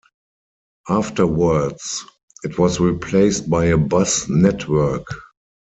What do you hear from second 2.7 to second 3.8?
replaced by a